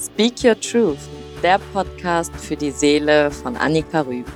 [0.00, 0.98] Speak Your Truth,
[1.42, 4.26] der Podcast für die Seele von Annika Rüb.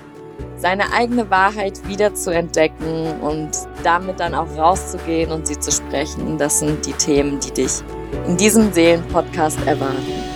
[0.56, 3.50] Seine eigene Wahrheit wieder zu entdecken und
[3.84, 7.80] damit dann auch rauszugehen und sie zu sprechen, das sind die Themen, die dich
[8.26, 10.31] in diesem Seelenpodcast erwarten.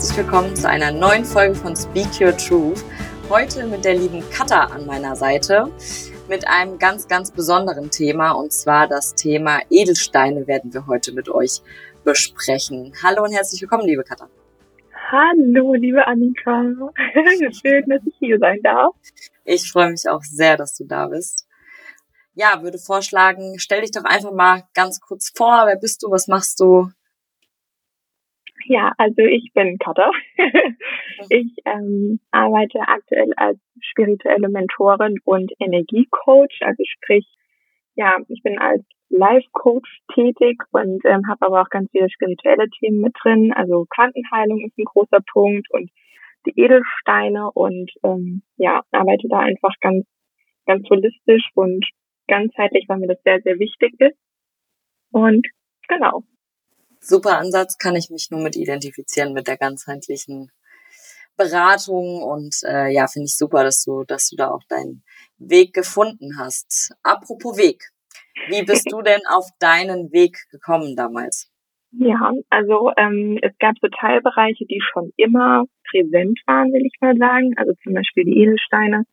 [0.00, 2.82] Herzlich willkommen zu einer neuen Folge von Speak Your Truth.
[3.28, 5.70] Heute mit der lieben Katha an meiner Seite
[6.26, 11.28] mit einem ganz, ganz besonderen Thema und zwar das Thema Edelsteine werden wir heute mit
[11.28, 11.60] euch
[12.02, 12.94] besprechen.
[13.02, 14.30] Hallo und herzlich willkommen, liebe Katha.
[15.10, 16.62] Hallo, liebe Annika.
[17.60, 18.94] Schön, dass ich hier sein darf.
[19.44, 21.46] Ich freue mich auch sehr, dass du da bist.
[22.32, 25.64] Ja, würde vorschlagen, stell dich doch einfach mal ganz kurz vor.
[25.66, 26.10] Wer bist du?
[26.10, 26.88] Was machst du?
[28.64, 30.10] Ja, also ich bin Katha.
[31.30, 36.60] ich ähm, arbeite aktuell als spirituelle Mentorin und Energiecoach.
[36.60, 37.26] Also sprich,
[37.94, 43.00] ja, ich bin als Life-Coach tätig und ähm, habe aber auch ganz viele spirituelle Themen
[43.00, 43.52] mit drin.
[43.54, 45.90] Also Quantenheilung ist ein großer Punkt und
[46.46, 50.06] die Edelsteine und ähm, ja, arbeite da einfach ganz,
[50.66, 51.84] ganz holistisch und
[52.28, 54.16] ganzheitlich, weil mir das sehr, sehr wichtig ist.
[55.12, 55.46] Und
[55.88, 56.22] genau,
[57.00, 60.50] super Ansatz, kann ich mich nur mit identifizieren mit der ganzheitlichen
[61.36, 65.02] Beratung und äh, ja, finde ich super, dass du, dass du da auch deinen
[65.38, 66.94] Weg gefunden hast.
[67.02, 67.82] Apropos Weg,
[68.48, 71.50] wie bist du denn auf deinen Weg gekommen damals?
[71.92, 77.16] Ja, also ähm, es gab so Teilbereiche, die schon immer präsent waren, will ich mal
[77.16, 77.54] sagen.
[77.56, 79.04] Also zum Beispiel die Edelsteine.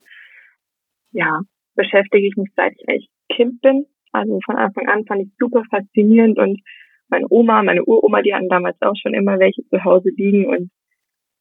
[1.12, 1.42] Ja,
[1.76, 3.88] beschäftige ich mich seit ich echt Kind bin.
[4.12, 6.62] Also von Anfang an fand ich super faszinierend und
[7.10, 10.70] meine Oma, meine Uroma, die hatten damals auch schon immer welche zu Hause liegen und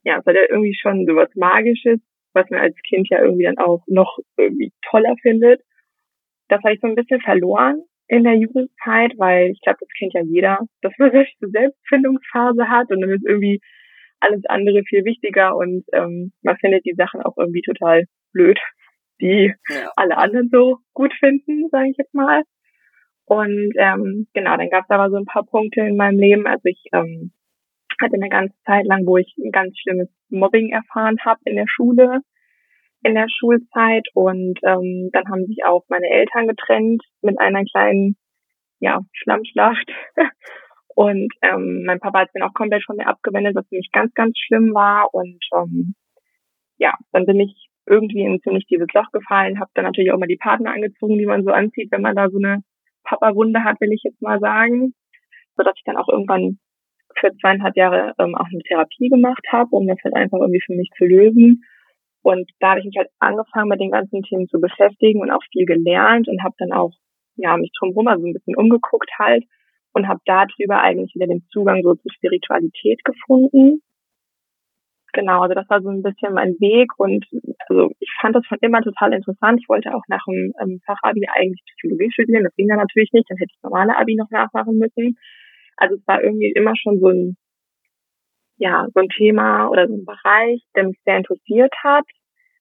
[0.04, 2.00] ja, es war ja irgendwie schon so was Magisches,
[2.32, 5.62] was man als Kind ja irgendwie dann auch noch irgendwie toller findet.
[6.48, 10.14] Das habe ich so ein bisschen verloren in der Jugendzeit, weil ich glaube, das kennt
[10.14, 13.60] ja jeder, dass man solche Selbstfindungsphase hat und dann ist irgendwie
[14.20, 18.58] alles andere viel wichtiger und ähm, man findet die Sachen auch irgendwie total blöd,
[19.20, 19.90] die ja.
[19.96, 22.42] alle anderen so gut finden, sage ich jetzt mal.
[23.26, 26.46] Und ähm, genau, dann gab es aber so ein paar Punkte in meinem Leben.
[26.46, 27.32] Also ich ähm,
[28.00, 31.66] hatte eine ganze Zeit lang, wo ich ein ganz schlimmes Mobbing erfahren habe in der
[31.68, 32.20] Schule,
[33.02, 34.06] in der Schulzeit.
[34.14, 38.16] Und ähm, dann haben sich auch meine Eltern getrennt mit einer kleinen,
[38.78, 39.90] ja, Schlammschlacht.
[40.94, 44.14] Und ähm, mein Papa hat dann auch komplett von mir abgewendet, was für mich ganz,
[44.14, 45.12] ganz schlimm war.
[45.12, 45.94] Und ähm,
[46.78, 50.26] ja, dann bin ich irgendwie in ziemlich tiefes Loch gefallen, habe dann natürlich auch mal
[50.26, 52.62] die Partner angezogen, die man so anzieht, wenn man da so eine
[53.08, 54.94] Papa-Wunde hat, will ich jetzt mal sagen,
[55.56, 56.58] so dass ich dann auch irgendwann
[57.18, 60.74] für zweieinhalb Jahre ähm, auch eine Therapie gemacht habe, um das halt einfach irgendwie für
[60.74, 61.64] mich zu lösen.
[62.22, 65.42] Und da habe ich mich halt angefangen, mit den ganzen Themen zu beschäftigen und auch
[65.52, 66.92] viel gelernt und habe dann auch
[67.36, 69.44] ja mich drumherum also ein bisschen umgeguckt halt
[69.92, 73.80] und habe darüber eigentlich wieder den Zugang so zur Spiritualität gefunden
[75.16, 77.26] genau, also das war so ein bisschen mein Weg und
[77.68, 79.58] also ich fand das schon immer total interessant.
[79.60, 83.28] Ich wollte auch nach dem ähm, Fachabi eigentlich Psychologie studieren, das ging dann natürlich nicht,
[83.28, 85.16] dann hätte ich normale Abi noch nachmachen müssen.
[85.76, 87.36] Also es war irgendwie immer schon so ein,
[88.58, 92.04] ja, so ein Thema oder so ein Bereich, der mich sehr interessiert hat.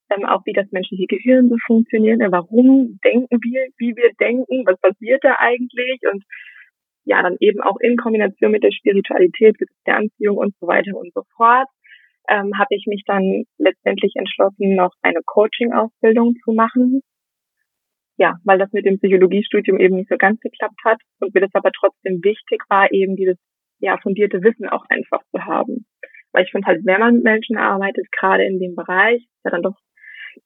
[0.09, 2.31] Ähm, auch wie das menschliche Gehirn so funktioniert, ne?
[2.31, 6.23] warum denken wir, wie wir denken, was passiert da eigentlich und
[7.05, 10.95] ja, dann eben auch in Kombination mit der Spiritualität, mit der Anziehung und so weiter
[10.95, 11.67] und so fort
[12.29, 17.01] ähm, habe ich mich dann letztendlich entschlossen, noch eine Coaching-Ausbildung zu machen.
[18.17, 21.53] Ja, weil das mit dem Psychologiestudium eben nicht so ganz geklappt hat und mir das
[21.53, 23.37] aber trotzdem wichtig war, eben dieses
[23.79, 25.85] ja fundierte Wissen auch einfach zu haben.
[26.31, 29.63] Weil ich finde halt, wenn man mit Menschen arbeitet, gerade in dem Bereich, ja dann
[29.63, 29.75] doch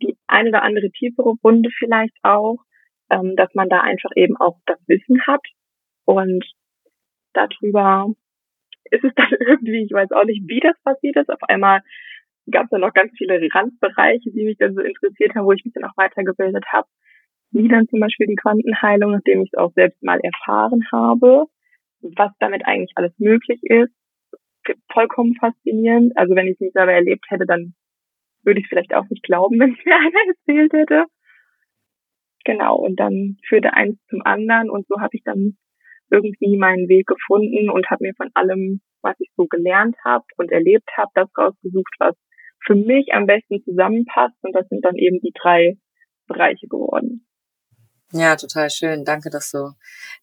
[0.01, 2.57] die eine oder andere tiefere Wunde vielleicht auch,
[3.11, 5.41] ähm, dass man da einfach eben auch das Wissen hat
[6.05, 6.45] und
[7.33, 8.07] darüber
[8.91, 11.29] ist es dann irgendwie, ich weiß auch nicht, wie das passiert ist.
[11.29, 11.81] Auf einmal
[12.51, 15.63] gab es dann noch ganz viele Randbereiche, die mich dann so interessiert haben, wo ich
[15.63, 16.87] mich dann auch weitergebildet habe.
[17.51, 21.45] Wie dann zum Beispiel die Quantenheilung, nachdem ich es auch selbst mal erfahren habe,
[22.01, 23.93] was damit eigentlich alles möglich ist.
[24.91, 26.15] Vollkommen faszinierend.
[26.15, 27.73] Also wenn ich es nicht selber erlebt hätte, dann
[28.43, 31.05] würde ich es vielleicht auch nicht glauben, wenn es mir einer erzählt hätte.
[32.45, 35.57] Genau, und dann führte eins zum anderen und so habe ich dann
[36.11, 40.51] irgendwie meinen Weg gefunden und habe mir von allem, was ich so gelernt habe und
[40.51, 42.15] erlebt habe, das rausgesucht, was
[42.65, 44.35] für mich am besten zusammenpasst.
[44.41, 45.77] Und das sind dann eben die drei
[46.27, 47.25] Bereiche geworden.
[48.11, 49.05] Ja, total schön.
[49.05, 49.73] Danke, dass du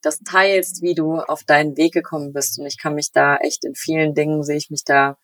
[0.02, 2.58] das teilst, wie du auf deinen Weg gekommen bist.
[2.58, 5.16] Und ich kann mich da echt in vielen Dingen sehe ich mich da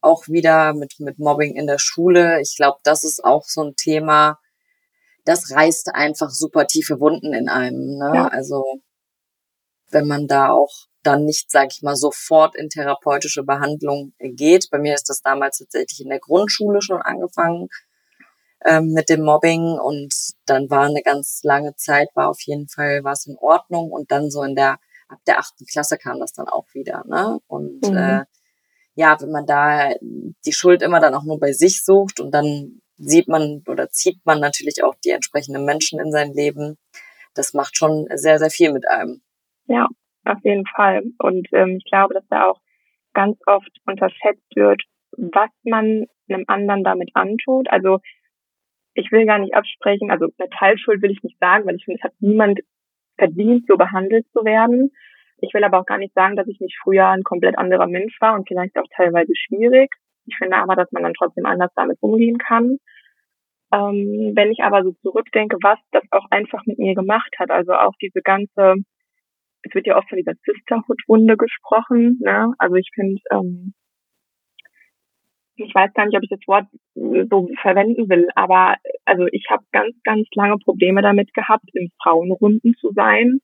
[0.00, 2.40] auch wieder mit, mit Mobbing in der Schule.
[2.40, 4.38] Ich glaube, das ist auch so ein Thema,
[5.24, 7.98] das reißt einfach super tiefe Wunden in einem.
[7.98, 8.12] Ne?
[8.14, 8.28] Ja.
[8.28, 8.64] Also
[9.90, 14.68] wenn man da auch dann nicht, sage ich mal, sofort in therapeutische Behandlung geht.
[14.70, 17.68] Bei mir ist das damals tatsächlich in der Grundschule schon angefangen
[18.64, 20.12] ähm, mit dem Mobbing und
[20.46, 24.30] dann war eine ganz lange Zeit, war auf jeden Fall was in Ordnung und dann
[24.30, 27.04] so in der ab der achten Klasse kam das dann auch wieder.
[27.06, 27.38] Ne?
[27.46, 27.96] Und mhm.
[27.96, 28.24] äh,
[28.94, 32.82] ja, wenn man da die Schuld immer dann auch nur bei sich sucht und dann
[32.98, 36.76] sieht man oder zieht man natürlich auch die entsprechenden Menschen in sein Leben,
[37.34, 39.22] das macht schon sehr, sehr viel mit einem.
[39.68, 39.86] Ja,
[40.24, 41.02] auf jeden Fall.
[41.18, 42.60] Und ähm, ich glaube, dass da auch
[43.14, 44.82] ganz oft unterschätzt wird,
[45.16, 47.68] was man einem anderen damit antut.
[47.70, 48.00] Also
[48.94, 51.98] ich will gar nicht absprechen, also eine Teilschuld will ich nicht sagen, weil ich finde,
[52.00, 52.60] es hat niemand
[53.16, 54.90] verdient, so behandelt zu werden.
[55.40, 58.20] Ich will aber auch gar nicht sagen, dass ich nicht früher ein komplett anderer Mensch
[58.20, 59.90] war und vielleicht auch teilweise schwierig.
[60.26, 62.78] Ich finde aber, dass man dann trotzdem anders damit umgehen kann.
[63.72, 67.72] Ähm, wenn ich aber so zurückdenke, was das auch einfach mit mir gemacht hat, also
[67.72, 68.74] auch diese ganze,
[69.62, 72.52] es wird ja oft von dieser Sisterhood-Wunde gesprochen, ne?
[72.58, 73.74] Also ich finde, ähm,
[75.56, 79.64] ich weiß gar nicht, ob ich das Wort so verwenden will, aber also ich habe
[79.72, 83.40] ganz, ganz lange Probleme damit gehabt, in Frauenrunden zu sein,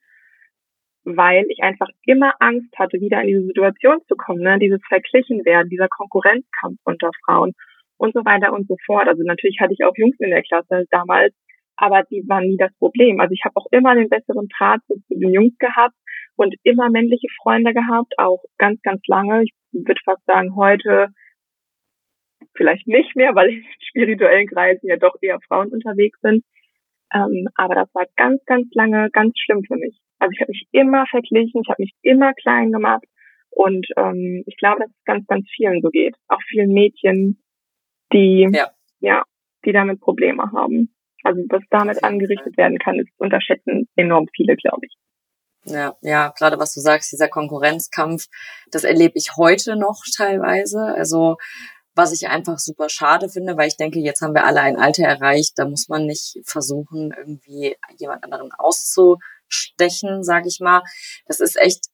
[1.05, 4.59] weil ich einfach immer Angst hatte, wieder in diese Situation zu kommen, ne?
[4.59, 7.53] dieses Verglichenwerden, dieser Konkurrenzkampf unter Frauen
[7.99, 9.09] und so weiter und so fort.
[9.09, 11.35] Also natürlich hatte ich auch Jungs in der Klasse damals,
[11.77, 13.21] aber die waren nie das Problem.
[13.21, 15.95] Also ich habe auch immer den besseren Draht zu den Jungs gehabt
[16.37, 19.43] und immer männliche Freunde gehabt, auch ganz, ganz lange.
[19.45, 21.09] Ich würde fast sagen, heute
[22.57, 26.45] vielleicht nicht mehr, weil in spirituellen Kreisen ja doch eher Frauen unterwegs sind.
[27.13, 29.99] Ähm, aber das war ganz, ganz lange ganz schlimm für mich.
[30.19, 33.05] Also ich habe mich immer verglichen, ich habe mich immer klein gemacht
[33.51, 36.17] und ähm, ich glaube, dass es ganz, ganz vielen so geht.
[36.29, 37.41] Auch vielen Mädchen,
[38.13, 38.71] die ja,
[39.01, 39.23] ja
[39.65, 40.95] die damit Probleme haben.
[41.23, 44.95] Also was damit angerichtet werden kann, ist unterschätzen enorm viele, glaube ich.
[45.67, 48.27] Ja, ja, gerade was du sagst, dieser Konkurrenzkampf,
[48.71, 50.81] das erlebe ich heute noch teilweise.
[50.81, 51.37] Also
[51.95, 55.05] was ich einfach super schade finde, weil ich denke, jetzt haben wir alle ein Alter
[55.05, 60.83] erreicht, da muss man nicht versuchen, irgendwie jemand anderen auszustechen, sage ich mal.
[61.27, 61.87] Das ist echt,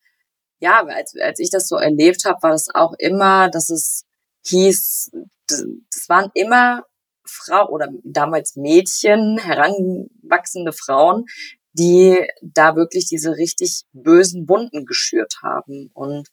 [0.58, 4.04] ja, als, als ich das so erlebt habe, war das auch immer, dass es
[4.46, 5.10] hieß,
[5.46, 5.64] das,
[5.94, 6.84] das waren immer
[7.26, 11.26] Frau oder damals Mädchen, heranwachsende Frauen,
[11.72, 15.90] die da wirklich diese richtig bösen Wunden geschürt haben.
[15.94, 16.28] Und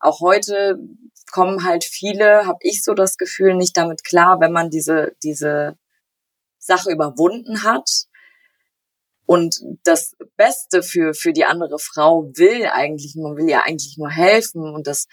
[0.00, 0.78] auch heute
[1.30, 5.76] kommen halt viele, habe ich so das Gefühl, nicht damit klar, wenn man diese, diese
[6.58, 8.06] Sache überwunden hat
[9.24, 14.10] und das Beste für, für die andere Frau will eigentlich, man will ja eigentlich nur
[14.10, 15.06] helfen und das,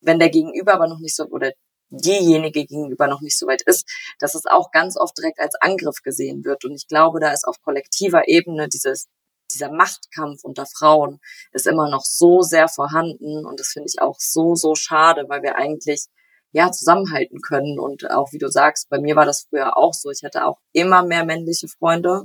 [0.00, 1.52] wenn der Gegenüber aber noch nicht so, oder
[1.90, 3.88] diejenige gegenüber noch nicht so weit ist,
[4.18, 6.64] dass es auch ganz oft direkt als Angriff gesehen wird.
[6.64, 9.08] Und ich glaube, da ist auf kollektiver Ebene dieses,
[9.52, 11.20] dieser Machtkampf unter Frauen
[11.52, 13.46] ist immer noch so sehr vorhanden.
[13.46, 16.06] Und das finde ich auch so, so schade, weil wir eigentlich
[16.52, 17.78] ja zusammenhalten können.
[17.78, 20.10] Und auch wie du sagst, bei mir war das früher auch so.
[20.10, 22.24] Ich hatte auch immer mehr männliche Freunde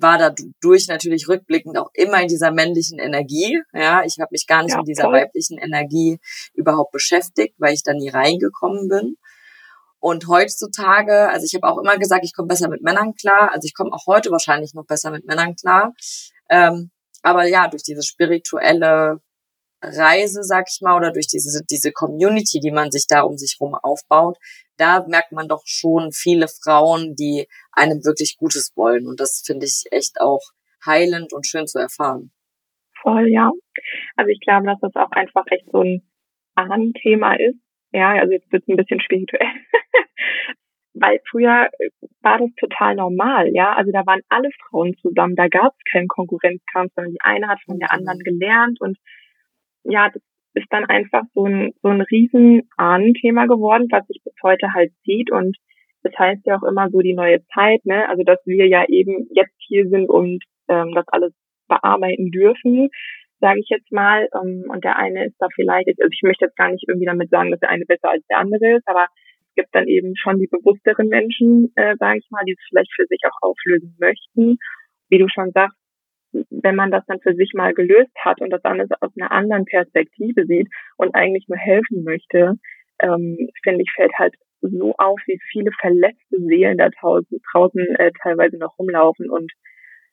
[0.00, 3.60] war dadurch natürlich rückblickend auch immer in dieser männlichen Energie.
[3.72, 6.18] Ja, ich habe mich gar nicht ja, mit dieser weiblichen Energie
[6.54, 9.16] überhaupt beschäftigt, weil ich da nie reingekommen bin.
[9.98, 13.50] Und heutzutage, also ich habe auch immer gesagt, ich komme besser mit Männern klar.
[13.52, 15.94] Also ich komme auch heute wahrscheinlich noch besser mit Männern klar.
[16.50, 16.90] Ähm,
[17.22, 19.20] aber ja, durch diese spirituelle
[19.82, 23.56] Reise, sag ich mal, oder durch diese, diese Community, die man sich da um sich
[23.60, 24.36] rum aufbaut,
[24.76, 29.06] da merkt man doch schon viele Frauen, die einem wirklich Gutes wollen.
[29.06, 30.42] Und das finde ich echt auch
[30.84, 32.32] heilend und schön zu erfahren.
[33.02, 33.50] Voll, ja.
[34.16, 36.02] Also ich glaube, dass das auch einfach echt so ein
[36.54, 37.58] Ahnenthema ist.
[37.92, 39.46] Ja, also jetzt wird es ein bisschen spirituell.
[40.94, 41.68] Weil früher
[42.22, 43.74] war das total normal, ja.
[43.74, 47.60] Also da waren alle Frauen zusammen, da gab es keinen Konkurrenzkampf, sondern die eine hat
[47.64, 48.96] von der anderen gelernt und
[49.84, 50.22] ja, das
[50.54, 54.92] ist dann einfach so ein, so ein riesen Ahnenthema geworden, was sich bis heute halt
[55.04, 55.56] sieht und
[56.04, 58.08] das heißt ja auch immer so die neue Zeit, ne?
[58.08, 61.32] Also dass wir ja eben jetzt hier sind und ähm, das alles
[61.66, 62.90] bearbeiten dürfen,
[63.40, 64.28] sage ich jetzt mal.
[64.34, 67.30] Ähm, und der eine ist da vielleicht, also ich möchte jetzt gar nicht irgendwie damit
[67.30, 69.06] sagen, dass der eine besser als der andere ist, aber
[69.48, 72.92] es gibt dann eben schon die bewussteren Menschen, äh, sage ich mal, die es vielleicht
[72.94, 74.58] für sich auch auflösen möchten.
[75.08, 75.78] Wie du schon sagst,
[76.50, 79.64] wenn man das dann für sich mal gelöst hat und das alles aus einer anderen
[79.64, 82.54] Perspektive sieht und eigentlich nur helfen möchte,
[83.00, 88.56] ähm, finde ich, fällt halt so auf, wie viele verletzte Seelen da draußen, äh, teilweise
[88.56, 89.30] noch rumlaufen.
[89.30, 89.52] Und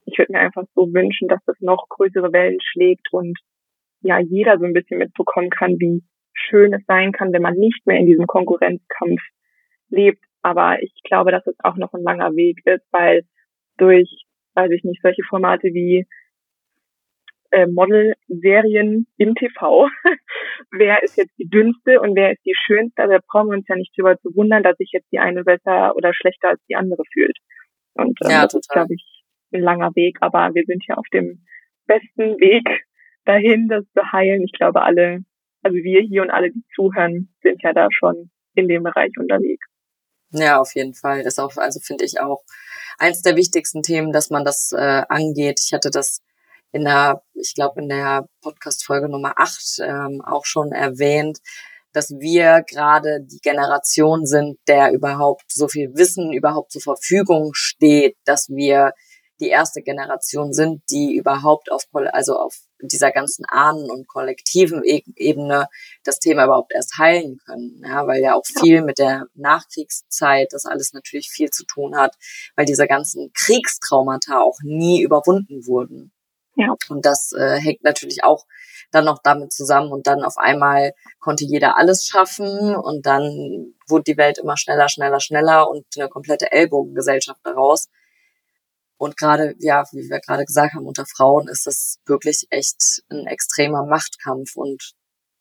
[0.05, 3.37] ich würde mir einfach so wünschen, dass das noch größere Wellen schlägt und
[4.01, 7.85] ja, jeder so ein bisschen mitbekommen kann, wie schön es sein kann, wenn man nicht
[7.85, 9.21] mehr in diesem Konkurrenzkampf
[9.89, 10.23] lebt.
[10.41, 13.23] Aber ich glaube, dass es auch noch ein langer Weg ist, weil
[13.77, 16.07] durch, weiß ich nicht, solche Formate wie
[17.51, 19.89] äh, Model-Serien im TV.
[20.71, 23.01] wer ist jetzt die dünnste und wer ist die schönste?
[23.01, 25.43] Also da brauchen wir uns ja nicht drüber zu wundern, dass sich jetzt die eine
[25.43, 27.37] besser oder schlechter als die andere fühlt.
[27.93, 28.59] Und ähm, ja, das total.
[28.59, 31.45] ist, glaube ich, ein langer Weg, aber wir sind ja auf dem
[31.85, 32.85] besten Weg
[33.25, 34.43] dahin, das zu heilen.
[34.43, 35.19] Ich glaube, alle,
[35.61, 39.67] also wir hier und alle, die zuhören, sind ja da schon in dem Bereich unterwegs.
[40.31, 41.23] Ja, auf jeden Fall.
[41.23, 42.41] Das ist auch, also finde ich auch
[43.01, 45.59] eins der wichtigsten Themen, dass man das äh, angeht.
[45.65, 46.21] Ich hatte das
[46.71, 51.39] in der, ich glaube, in der Podcast-Folge Nummer 8 ähm, auch schon erwähnt,
[51.93, 58.15] dass wir gerade die Generation sind, der überhaupt so viel Wissen überhaupt zur Verfügung steht,
[58.23, 58.93] dass wir
[59.41, 65.03] die erste Generation sind, die überhaupt auf, also auf dieser ganzen Ahnen- und kollektiven e-,
[65.15, 65.67] Ebene
[66.03, 67.81] das Thema überhaupt erst heilen können.
[67.85, 72.15] Ja, weil ja auch viel mit der Nachkriegszeit das alles natürlich viel zu tun hat,
[72.55, 76.11] weil diese ganzen Kriegstraumata auch nie überwunden wurden.
[76.55, 76.75] Ja.
[76.89, 78.45] Und das äh, hängt natürlich auch
[78.91, 84.03] dann noch damit zusammen und dann auf einmal konnte jeder alles schaffen und dann wurde
[84.03, 87.87] die Welt immer schneller, schneller, schneller und eine komplette Ellbogengesellschaft daraus.
[89.01, 93.25] Und gerade, ja, wie wir gerade gesagt haben, unter Frauen ist das wirklich echt ein
[93.25, 94.91] extremer Machtkampf und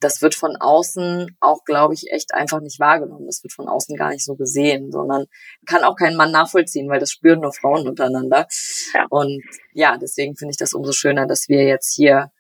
[0.00, 3.26] das wird von außen auch, glaube ich, echt einfach nicht wahrgenommen.
[3.26, 5.26] Das wird von außen gar nicht so gesehen, sondern
[5.66, 8.46] kann auch kein Mann nachvollziehen, weil das spüren nur Frauen untereinander.
[8.94, 9.04] Ja.
[9.10, 12.32] Und ja, deswegen finde ich das umso schöner, dass wir jetzt hier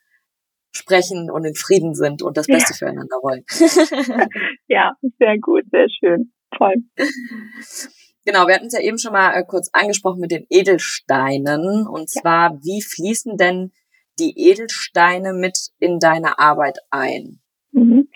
[0.70, 2.76] sprechen und in Frieden sind und das Beste ja.
[2.78, 3.44] füreinander wollen.
[4.68, 6.32] ja, sehr gut, sehr schön.
[6.56, 6.76] Toll.
[8.26, 11.86] Genau, wir hatten es ja eben schon mal äh, kurz angesprochen mit den Edelsteinen.
[11.86, 13.72] Und zwar, wie fließen denn
[14.18, 17.40] die Edelsteine mit in deine Arbeit ein?
[17.72, 18.08] Mhm.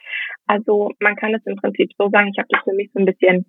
[0.47, 3.07] Also man kann es im Prinzip so sagen, ich habe das für mich so ein
[3.07, 3.47] bisschen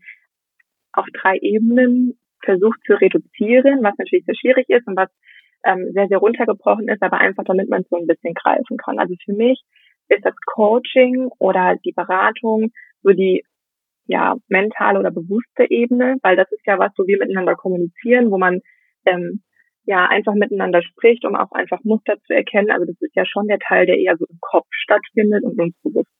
[0.93, 5.09] auf drei Ebenen versucht zu reduzieren, was natürlich sehr schwierig ist und was
[5.65, 8.99] ähm, sehr, sehr runtergebrochen ist, aber einfach damit man es so ein bisschen greifen kann.
[8.99, 9.61] Also für mich
[10.07, 12.71] ist das Coaching oder die Beratung
[13.01, 13.43] so die
[14.07, 18.37] ja mentale oder bewusste Ebene, weil das ist ja was, wo wir miteinander kommunizieren, wo
[18.37, 18.61] man
[19.05, 19.43] ähm,
[19.85, 22.71] ja einfach miteinander spricht, um auch einfach Muster zu erkennen.
[22.71, 25.75] Also das ist ja schon der Teil, der eher so im Kopf stattfindet und uns
[25.83, 26.11] bewusst.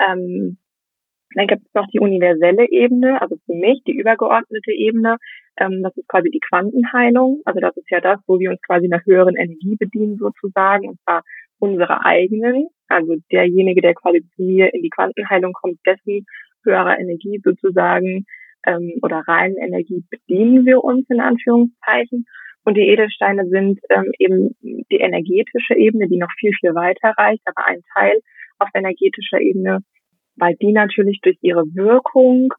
[0.00, 0.58] Ähm,
[1.34, 5.16] dann gibt es noch die universelle Ebene, also für mich die übergeordnete Ebene.
[5.58, 7.42] Ähm, das ist quasi die Quantenheilung.
[7.44, 11.00] Also das ist ja das, wo wir uns quasi einer höheren Energie bedienen sozusagen, und
[11.02, 11.22] zwar
[11.58, 12.68] unsere eigenen.
[12.88, 16.24] Also derjenige, der quasi zu mir in die Quantenheilung kommt, dessen
[16.66, 18.26] höherer Energie sozusagen
[18.66, 22.26] ähm, oder reinen Energie bedienen wir uns in Anführungszeichen.
[22.64, 24.56] Und die Edelsteine sind ähm, eben
[24.90, 28.18] die energetische Ebene, die noch viel, viel weiter reicht, aber ein Teil
[28.58, 29.80] auf energetischer Ebene,
[30.36, 32.52] weil die natürlich durch ihre Wirkung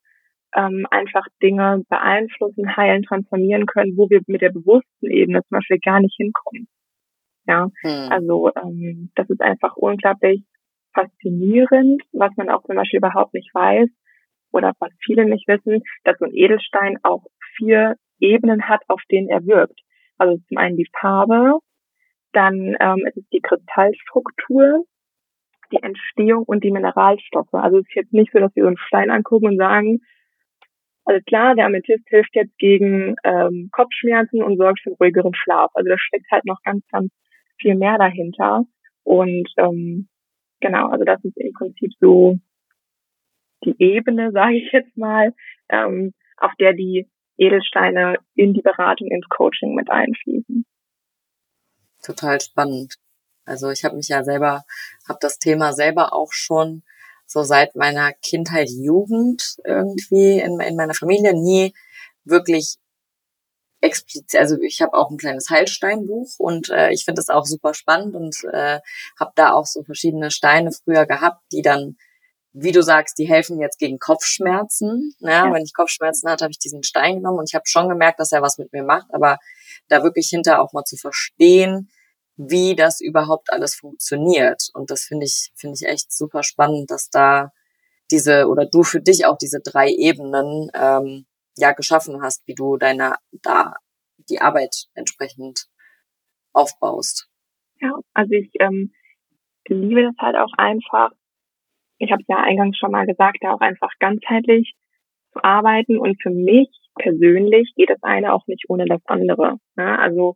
[0.56, 5.80] ähm, einfach Dinge beeinflussen, heilen, transformieren können, wo wir mit der bewussten Ebene zum Beispiel
[5.80, 6.68] gar nicht hinkommen.
[7.46, 8.12] Ja, hm.
[8.12, 10.44] also ähm, das ist einfach unglaublich
[10.98, 13.90] faszinierend, was man auch zum Beispiel überhaupt nicht weiß
[14.52, 17.26] oder was viele nicht wissen, dass so ein Edelstein auch
[17.56, 19.80] vier Ebenen hat, auf denen er wirkt.
[20.18, 21.60] Also zum einen die Farbe,
[22.34, 24.86] dann ähm, ist es die Kristallstruktur,
[25.72, 27.54] die Entstehung und die Mineralstoffe.
[27.54, 30.00] Also es ist jetzt nicht so, dass wir so einen Stein angucken und sagen,
[31.06, 35.72] alles klar, der Amethyst hilft jetzt gegen ähm, Kopfschmerzen und sorgt für ruhigeren Schlaf.
[35.74, 37.12] Also da steckt halt noch ganz, ganz
[37.60, 38.66] viel mehr dahinter.
[39.04, 40.10] Und ähm,
[40.60, 42.38] genau, also das ist im Prinzip so
[43.64, 45.34] die Ebene, sage ich jetzt mal,
[45.70, 50.66] ähm, auf der die Edelsteine in die Beratung, ins Coaching mit einfließen.
[52.04, 52.96] Total spannend.
[53.46, 54.64] Also ich habe mich ja selber,
[55.08, 56.84] habe das Thema selber auch schon
[57.26, 61.74] so seit meiner Kindheit, Jugend irgendwie in, in meiner Familie nie
[62.24, 62.78] wirklich
[63.82, 67.74] explizit, also ich habe auch ein kleines Heilsteinbuch und äh, ich finde das auch super
[67.74, 68.80] spannend und äh,
[69.20, 71.96] habe da auch so verschiedene Steine früher gehabt, die dann
[72.60, 75.14] wie du sagst, die helfen jetzt gegen Kopfschmerzen.
[75.20, 75.32] Ne?
[75.32, 75.54] Ja.
[75.54, 78.32] Wenn ich Kopfschmerzen hatte, habe ich diesen Stein genommen und ich habe schon gemerkt, dass
[78.32, 79.38] er was mit mir macht, aber
[79.90, 81.92] da wirklich hinter auch mal zu verstehen,
[82.36, 84.70] wie das überhaupt alles funktioniert.
[84.74, 87.52] Und das finde ich, finde ich echt super spannend, dass da
[88.10, 91.27] diese oder du für dich auch diese drei Ebenen ähm,
[91.58, 93.76] ja geschaffen hast, wie du deine da
[94.30, 95.68] die Arbeit entsprechend
[96.54, 97.30] aufbaust.
[97.80, 98.94] Ja, also ich ähm,
[99.68, 101.12] liebe das halt auch einfach,
[102.00, 104.76] ich habe es ja eingangs schon mal gesagt, da auch einfach ganzheitlich
[105.34, 105.98] zu arbeiten.
[105.98, 109.58] Und für mich persönlich geht das eine auch nicht ohne das andere.
[109.76, 110.00] Ne?
[110.00, 110.36] Also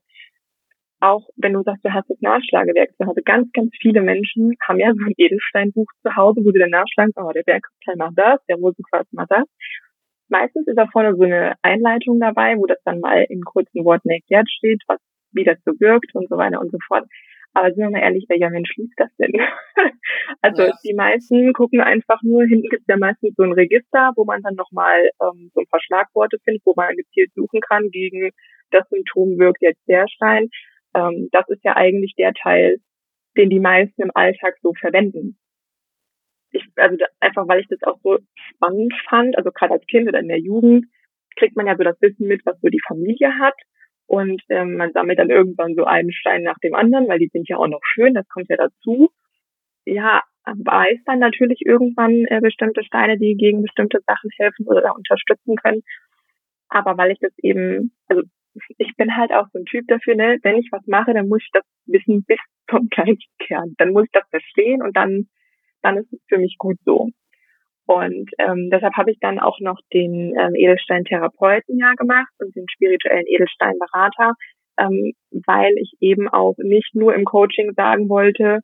[0.99, 4.79] auch wenn du sagst, du hast das Nachschlagewerk zu Hause, ganz, ganz viele Menschen haben
[4.79, 8.39] ja so ein Edelsteinbuch zu Hause, wo sie dann nachschlagen, oh, der Bergkristall macht das,
[8.47, 9.45] der Rosenquarz macht das.
[10.31, 14.09] Meistens ist da vorne so eine Einleitung dabei, wo das dann mal in kurzen Worten
[14.09, 14.97] erklärt steht, was,
[15.33, 17.05] wie das so wirkt und so weiter und so fort.
[17.53, 19.33] Aber sind wir mal ehrlich, welcher Mensch liest das denn?
[20.41, 20.73] also ja.
[20.85, 24.41] die meisten gucken einfach nur, hinten gibt es ja meistens so ein Register, wo man
[24.41, 28.31] dann nochmal ähm, so ein paar Schlagworte findet, wo man gezielt suchen kann, gegen
[28.71, 30.49] das Symptom wirkt jetzt der Stein.
[30.95, 32.77] Ähm, das ist ja eigentlich der Teil,
[33.35, 35.37] den die meisten im Alltag so verwenden.
[36.51, 40.19] Ich, also einfach weil ich das auch so spannend fand, also gerade als Kind oder
[40.19, 40.85] in der Jugend,
[41.37, 43.55] kriegt man ja so das Wissen mit, was so die Familie hat.
[44.05, 47.47] Und ähm, man sammelt dann irgendwann so einen Stein nach dem anderen, weil die sind
[47.47, 49.09] ja auch noch schön, das kommt ja dazu.
[49.85, 55.55] Ja, weiß dann natürlich irgendwann äh, bestimmte Steine, die gegen bestimmte Sachen helfen oder unterstützen
[55.55, 55.81] können.
[56.67, 58.23] Aber weil ich das eben, also
[58.77, 61.41] ich bin halt auch so ein Typ dafür, ne, wenn ich was mache, dann muss
[61.41, 62.39] ich das wissen bis
[62.69, 63.75] zum kleinsten Kern.
[63.77, 65.27] Dann muss ich das verstehen und dann,
[65.81, 67.09] dann ist es für mich gut so.
[67.85, 72.65] Und ähm, deshalb habe ich dann auch noch den ähm, Edelstein-Therapeuten ja gemacht und den
[72.69, 74.35] spirituellen Edelstein-Berater,
[74.77, 78.59] ähm, weil ich eben auch nicht nur im Coaching sagen wollte,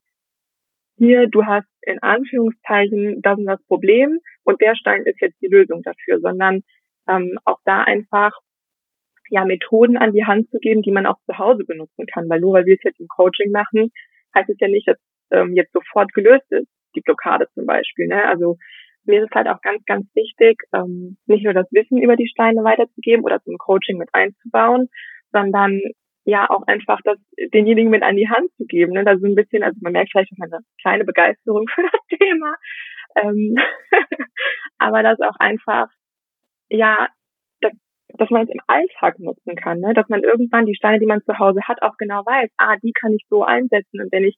[0.97, 5.47] hier, du hast in Anführungszeichen das und das Problem und der Stein ist jetzt die
[5.47, 6.61] Lösung dafür, sondern
[7.07, 8.31] ähm, auch da einfach
[9.29, 12.29] ja Methoden an die Hand zu geben, die man auch zu Hause benutzen kann.
[12.29, 13.91] Weil nur weil wir es jetzt im Coaching machen,
[14.35, 14.97] heißt es ja nicht, dass
[15.31, 18.07] ähm, jetzt sofort gelöst ist, die Blockade zum Beispiel.
[18.07, 18.23] Ne?
[18.27, 18.57] Also
[19.05, 22.27] mir ist es halt auch ganz, ganz wichtig, ähm, nicht nur das Wissen über die
[22.27, 24.89] Steine weiterzugeben oder zum Coaching mit einzubauen,
[25.31, 25.79] sondern
[26.25, 27.17] ja auch einfach das
[27.53, 28.93] denjenigen mit an die Hand zu geben.
[28.93, 29.05] Ne?
[29.05, 32.55] Da so ein bisschen, also man merkt vielleicht noch eine kleine Begeisterung für das Thema.
[33.15, 33.55] Ähm,
[34.77, 35.87] aber das auch einfach,
[36.69, 37.07] ja,
[38.17, 39.93] dass man es im Alltag nutzen kann, ne?
[39.93, 42.93] dass man irgendwann die Steine, die man zu Hause hat, auch genau weiß, ah, die
[42.93, 44.37] kann ich so einsetzen und wenn ich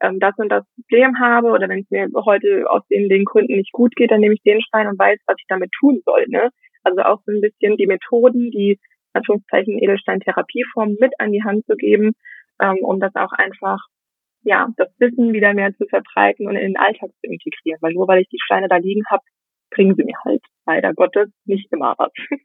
[0.00, 3.56] ähm, das und das Problem habe oder wenn es mir heute aus den, den Gründen
[3.56, 6.26] nicht gut geht, dann nehme ich den Stein und weiß, was ich damit tun soll.
[6.28, 6.50] Ne?
[6.84, 8.78] Also auch so ein bisschen die Methoden, die
[9.12, 12.12] Anführungszeichen Edelstein-Therapieform mit an die Hand zu geben,
[12.60, 13.78] ähm, um das auch einfach
[14.42, 17.78] ja, das Wissen wieder mehr zu verbreiten und in den Alltag zu integrieren.
[17.80, 19.22] Weil nur weil ich die Steine da liegen habe,
[19.70, 22.12] bringen sie mir halt leider Gottes nicht immer was.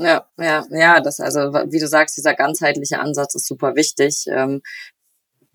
[0.00, 4.26] Ja, ja, ja, das also, wie du sagst, dieser ganzheitliche Ansatz ist super wichtig.
[4.30, 4.62] Ähm,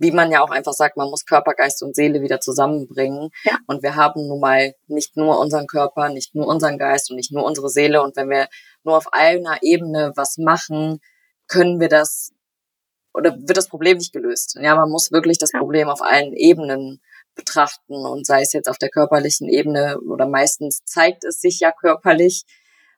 [0.04, 3.30] wie man ja auch einfach sagt, man muss Körper, Geist und Seele wieder zusammenbringen.
[3.44, 3.58] Ja.
[3.66, 7.32] Und wir haben nun mal nicht nur unseren Körper, nicht nur unseren Geist und nicht
[7.32, 8.04] nur unsere Seele.
[8.04, 8.48] Und wenn wir
[8.84, 11.00] nur auf einer Ebene was machen,
[11.48, 12.32] können wir das
[13.14, 14.58] oder wird das Problem nicht gelöst.
[14.60, 17.02] Ja, man muss wirklich das Problem auf allen Ebenen
[17.36, 21.72] betrachten und sei es jetzt auf der körperlichen Ebene oder meistens zeigt es sich ja
[21.72, 22.44] körperlich,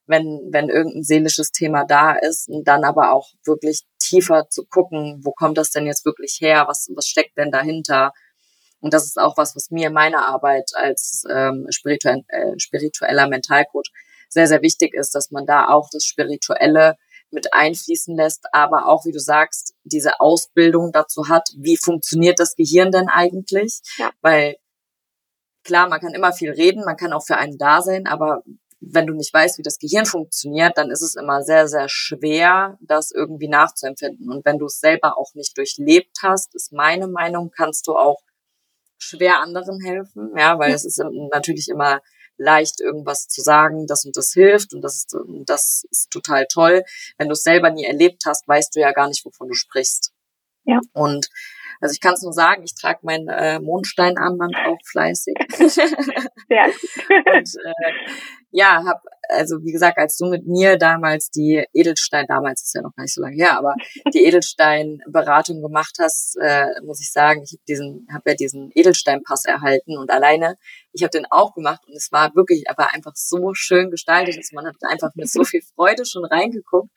[0.08, 5.22] wenn, wenn irgendein seelisches Thema da ist und dann aber auch wirklich tiefer zu gucken,
[5.24, 8.14] wo kommt das denn jetzt wirklich her, was, was steckt denn dahinter?
[8.80, 13.28] Und das ist auch was, was mir in meiner Arbeit als ähm, spirituell, äh, spiritueller
[13.28, 13.92] Mentalcoach
[14.30, 16.96] sehr, sehr wichtig ist, dass man da auch das Spirituelle
[17.32, 22.56] mit einfließen lässt, aber auch, wie du sagst, diese Ausbildung dazu hat, wie funktioniert das
[22.56, 23.82] Gehirn denn eigentlich?
[23.98, 24.12] Ja.
[24.22, 24.56] Weil
[25.64, 28.44] klar, man kann immer viel reden, man kann auch für einen da sein, aber
[28.88, 32.78] wenn du nicht weißt, wie das Gehirn funktioniert, dann ist es immer sehr, sehr schwer,
[32.82, 34.30] das irgendwie nachzuempfinden.
[34.30, 38.22] Und wenn du es selber auch nicht durchlebt hast, ist meine Meinung, kannst du auch
[38.98, 42.02] schwer anderen helfen, ja, weil es ist natürlich immer
[42.38, 46.84] leicht, irgendwas zu sagen, das und das hilft und das ist, das ist total toll.
[47.18, 50.12] Wenn du es selber nie erlebt hast, weißt du ja gar nicht, wovon du sprichst.
[50.66, 50.80] Ja.
[50.94, 51.30] Und
[51.82, 55.36] also ich kann es nur sagen, ich trage mein äh, Mondsteinarmband auch fleißig.
[55.50, 55.70] Gut.
[57.34, 57.94] und äh,
[58.52, 62.82] ja, hab also wie gesagt, als du mit mir damals die Edelstein, damals ist ja
[62.82, 63.76] noch gar nicht so lange her, aber
[64.14, 69.46] die Edelstein-Beratung gemacht hast, äh, muss ich sagen, ich habe diesen, habe ja diesen Edelstein-Pass
[69.46, 70.58] erhalten und alleine,
[70.92, 74.52] ich habe den auch gemacht und es war wirklich, aber einfach so schön gestaltet, dass
[74.52, 76.90] man hat einfach mit so viel Freude schon reingeguckt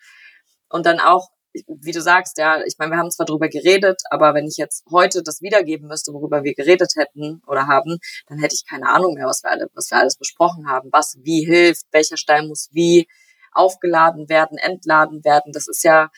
[0.68, 1.28] und dann auch
[1.66, 4.84] wie du sagst, ja, ich meine, wir haben zwar drüber geredet, aber wenn ich jetzt
[4.90, 9.14] heute das wiedergeben müsste, worüber wir geredet hätten oder haben, dann hätte ich keine Ahnung
[9.14, 12.68] mehr, was wir, alle, was wir alles besprochen haben, was wie hilft, welcher Stein muss
[12.72, 13.06] wie
[13.52, 15.52] aufgeladen werden, entladen werden.
[15.52, 16.10] Das ist ja,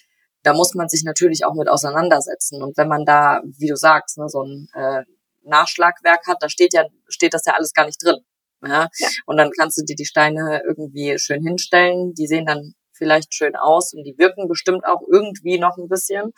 [0.43, 2.63] da muss man sich natürlich auch mit auseinandersetzen.
[2.63, 5.03] Und wenn man da, wie du sagst, ne, so ein äh,
[5.43, 8.19] Nachschlagwerk hat, da steht ja, steht das ja alles gar nicht drin.
[8.63, 8.89] Ja?
[8.99, 9.09] ja?
[9.27, 12.15] Und dann kannst du dir die Steine irgendwie schön hinstellen.
[12.15, 16.33] Die sehen dann vielleicht schön aus und die wirken bestimmt auch irgendwie noch ein bisschen.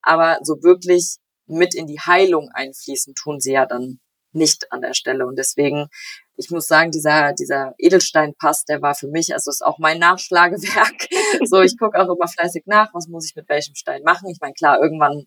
[0.00, 3.98] Aber so wirklich mit in die Heilung einfließen tun sie ja dann
[4.32, 5.26] nicht an der Stelle.
[5.26, 5.88] Und deswegen,
[6.36, 11.08] ich muss sagen, dieser, dieser Edelsteinpass, der war für mich, also ist auch mein Nachschlagewerk.
[11.44, 14.28] so, ich gucke auch immer fleißig nach, was muss ich mit welchem Stein machen.
[14.28, 15.26] Ich meine, klar, irgendwann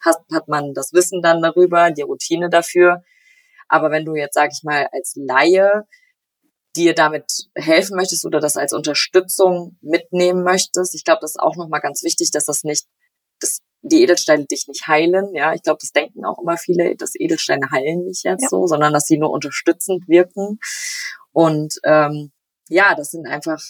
[0.00, 3.02] hat, hat man das Wissen dann darüber, die Routine dafür.
[3.68, 5.86] Aber wenn du jetzt, sag ich mal, als Laie
[6.76, 11.56] dir damit helfen möchtest oder das als Unterstützung mitnehmen möchtest, ich glaube, das ist auch
[11.56, 12.86] nochmal ganz wichtig, dass das nicht,
[13.40, 15.34] dass die Edelsteine dich nicht heilen.
[15.34, 18.48] Ja, ich glaube, das denken auch immer viele, dass Edelsteine heilen nicht jetzt ja.
[18.48, 20.58] so, sondern dass sie nur unterstützend wirken.
[21.32, 22.32] Und ähm,
[22.68, 23.60] ja, das sind einfach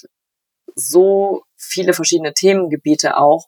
[0.75, 3.47] so viele verschiedene Themengebiete auch,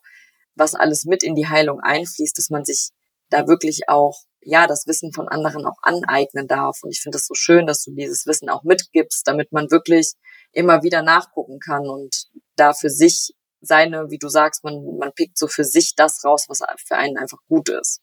[0.54, 2.90] was alles mit in die Heilung einfließt, dass man sich
[3.30, 6.78] da wirklich auch ja das Wissen von anderen auch aneignen darf.
[6.82, 10.14] Und ich finde es so schön, dass du dieses Wissen auch mitgibst, damit man wirklich
[10.52, 12.26] immer wieder nachgucken kann und
[12.56, 16.46] da für sich seine, wie du sagst, man, man pickt so für sich das raus,
[16.48, 18.02] was für einen einfach gut ist.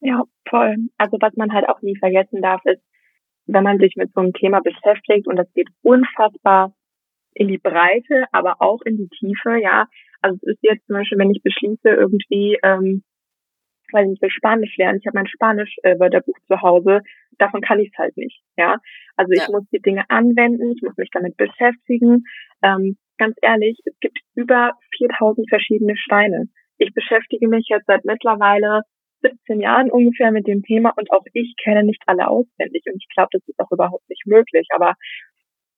[0.00, 0.76] Ja, voll.
[0.98, 2.82] Also was man halt auch nie vergessen darf, ist,
[3.46, 6.74] wenn man sich mit so einem Thema beschäftigt und das geht unfassbar
[7.34, 9.86] in die Breite, aber auch in die Tiefe, ja.
[10.22, 13.02] Also es ist jetzt zum Beispiel, wenn ich beschließe, irgendwie, ähm,
[13.92, 17.00] weil ich will Spanisch lernen, ich habe mein Spanisch-Wörterbuch äh, zu Hause,
[17.38, 18.78] davon kann ich es halt nicht, ja.
[19.16, 19.48] Also ich ja.
[19.50, 22.24] muss die Dinge anwenden, ich muss mich damit beschäftigen.
[22.62, 26.48] Ähm, ganz ehrlich, es gibt über 4000 verschiedene Steine.
[26.78, 28.82] Ich beschäftige mich jetzt seit mittlerweile
[29.22, 33.08] 17 Jahren ungefähr mit dem Thema und auch ich kenne nicht alle auswendig und ich
[33.14, 34.68] glaube, das ist auch überhaupt nicht möglich.
[34.74, 34.94] Aber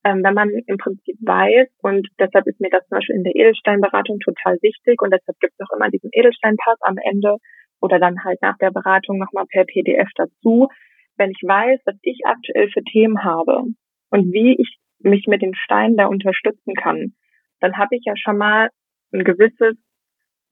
[0.05, 3.35] ähm, wenn man im Prinzip weiß und deshalb ist mir das zum Beispiel in der
[3.35, 7.37] Edelsteinberatung total wichtig und deshalb gibt es auch immer diesen Edelsteinpass am Ende
[7.81, 10.69] oder dann halt nach der Beratung nochmal per PDF dazu.
[11.17, 13.65] Wenn ich weiß, was ich aktuell für Themen habe
[14.11, 17.15] und wie ich mich mit den Steinen da unterstützen kann,
[17.61, 18.71] dann habe ich ja schon mal
[19.13, 19.77] ein gewisses,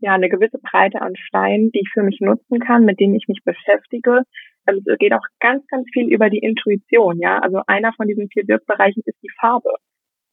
[0.00, 3.28] ja, eine gewisse Breite an Steinen, die ich für mich nutzen kann, mit denen ich
[3.28, 4.22] mich beschäftige.
[4.66, 7.38] Also es geht auch ganz, ganz viel über die Intuition, ja.
[7.38, 9.70] Also einer von diesen vier Wirkbereichen ist die Farbe.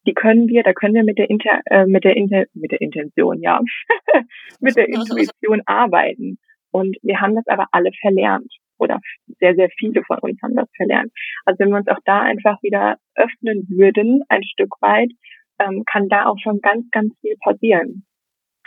[0.08, 2.82] Die können wir, da können wir mit der Inter, äh, mit der Inter, mit der
[2.82, 3.62] Intention, ja,
[4.60, 6.40] mit der Intuition arbeiten.
[6.72, 8.52] Und wir haben das aber alle verlernt.
[8.78, 9.00] Oder
[9.40, 11.12] sehr, sehr viele von uns haben das verlernt.
[11.46, 15.12] Also wenn wir uns auch da einfach wieder öffnen würden, ein Stück weit,
[15.60, 18.06] ähm, kann da auch schon ganz, ganz viel passieren.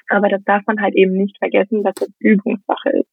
[0.09, 3.11] Aber das darf man halt eben nicht vergessen, dass das Übungssache ist.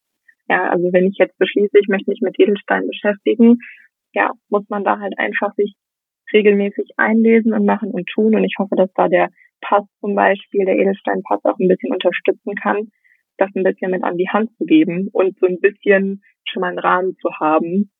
[0.50, 3.58] Ja, also wenn ich jetzt beschließe, ich möchte mich mit Edelstein beschäftigen,
[4.14, 5.76] ja, muss man da halt einfach sich
[6.34, 8.36] regelmäßig einlesen und machen und tun.
[8.36, 9.30] Und ich hoffe, dass da der
[9.62, 12.90] Pass zum Beispiel, der Edelsteinpass auch ein bisschen unterstützen kann,
[13.42, 16.70] das ein bisschen mit an die Hand zu geben und so ein bisschen schon mal
[16.70, 17.92] einen Rahmen zu haben.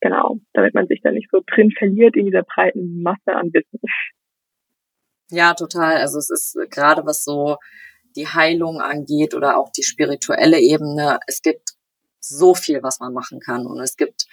[0.00, 3.80] Genau, damit man sich da nicht so drin verliert in dieser breiten Masse an Wissen.
[5.30, 5.98] Ja, total.
[5.98, 7.58] Also es ist gerade was so
[8.16, 11.20] die Heilung angeht oder auch die spirituelle Ebene.
[11.26, 11.74] Es gibt
[12.18, 13.66] so viel, was man machen kann.
[13.66, 14.26] Und es gibt,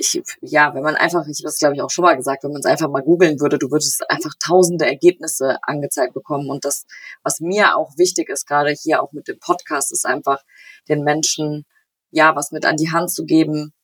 [0.00, 2.52] ich, ja, wenn man einfach, ich habe das glaube ich auch schon mal gesagt, wenn
[2.52, 6.48] man es einfach mal googeln würde, du würdest einfach tausende Ergebnisse angezeigt bekommen.
[6.48, 6.86] Und das,
[7.22, 10.42] was mir auch wichtig ist, gerade hier auch mit dem Podcast, ist einfach
[10.88, 11.66] den Menschen,
[12.10, 13.74] ja, was mit an die Hand zu geben,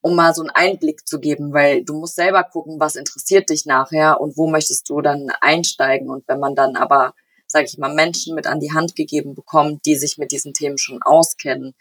[0.00, 3.64] um mal so einen Einblick zu geben, weil du musst selber gucken, was interessiert dich
[3.64, 6.10] nachher und wo möchtest du dann einsteigen.
[6.10, 7.14] Und wenn man dann aber,
[7.46, 10.78] sage ich mal, Menschen mit an die Hand gegeben bekommt, die sich mit diesen Themen
[10.78, 11.74] schon auskennen,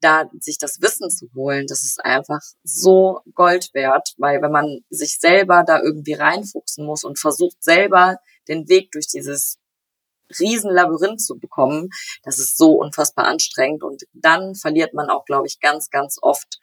[0.00, 4.80] da sich das Wissen zu holen, das ist einfach so Gold wert, weil wenn man
[4.90, 9.58] sich selber da irgendwie reinfuchsen muss und versucht selber den Weg durch dieses
[10.38, 11.88] Riesenlabyrinth zu bekommen,
[12.22, 16.60] das ist so unfassbar anstrengend und dann verliert man auch, glaube ich, ganz, ganz oft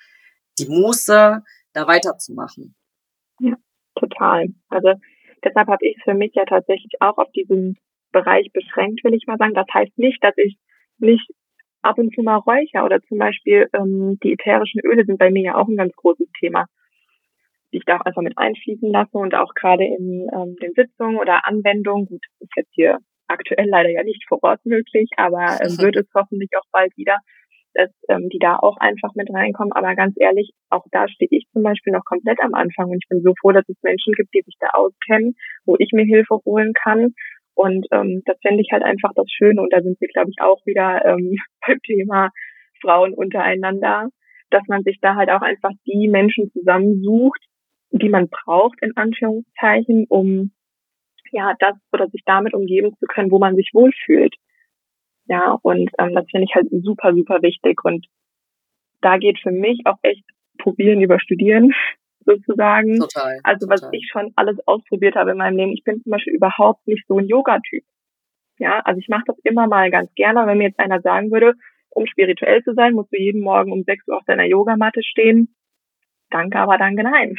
[0.60, 2.76] die Muße, da weiterzumachen.
[3.40, 3.56] Ja,
[3.96, 4.48] total.
[4.70, 4.94] Also
[5.44, 7.78] deshalb habe ich es für mich ja tatsächlich auch auf diesen
[8.12, 9.54] Bereich beschränkt, will ich mal sagen.
[9.54, 10.58] Das heißt nicht, dass ich
[10.98, 11.30] nicht
[11.82, 15.44] ab und zu mal räucher oder zum Beispiel ähm, die ätherischen Öle sind bei mir
[15.44, 16.66] ja auch ein ganz großes Thema,
[17.72, 21.18] die ich da auch einfach mit einfließen lasse und auch gerade in ähm, den Sitzungen
[21.18, 25.58] oder Anwendungen, gut, das ist jetzt hier aktuell leider ja nicht vor Ort möglich, aber
[25.64, 27.18] ähm, wird es hoffentlich auch bald wieder,
[27.74, 29.72] dass ähm, die da auch einfach mit reinkommen.
[29.72, 33.08] Aber ganz ehrlich, auch da stehe ich zum Beispiel noch komplett am Anfang und ich
[33.10, 36.40] bin so froh, dass es Menschen gibt, die sich da auskennen, wo ich mir Hilfe
[36.46, 37.14] holen kann.
[37.62, 39.62] Und ähm, das fände ich halt einfach das Schöne.
[39.62, 41.36] Und da sind wir, glaube ich, auch wieder ähm,
[41.68, 42.30] beim Thema
[42.82, 44.10] Frauen untereinander,
[44.50, 47.40] dass man sich da halt auch einfach die Menschen zusammensucht,
[47.92, 50.52] die man braucht, in Anführungszeichen, um
[51.32, 54.34] ja das oder sich damit umgeben zu können, wo man sich wohlfühlt.
[55.28, 57.80] Ja, und ähm, das finde ich halt super, super wichtig.
[57.84, 58.08] Und
[59.02, 60.26] da geht für mich auch echt
[60.58, 61.74] probieren über Studieren
[62.26, 63.00] sozusagen.
[63.00, 63.40] Total.
[63.44, 63.96] Also was total.
[63.96, 65.72] ich schon alles ausprobiert habe in meinem Leben.
[65.72, 67.84] Ich bin zum Beispiel überhaupt nicht so ein Yoga-Typ.
[68.60, 70.46] Ja, also ich mache das immer mal ganz gerne.
[70.46, 71.54] Wenn mir jetzt einer sagen würde,
[71.90, 75.56] um spirituell zu sein, musst du jeden Morgen um 6 Uhr auf deiner Yogamatte stehen.
[76.30, 77.36] Danke, aber danke, nein.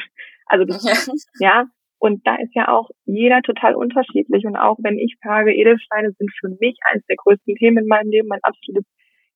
[0.46, 0.82] Also das,
[1.40, 1.66] ja,
[1.98, 4.44] und da ist ja auch jeder total unterschiedlich.
[4.44, 8.10] Und auch wenn ich sage, Edelsteine sind für mich eines der größten Themen in meinem
[8.10, 8.84] Leben, mein absolutes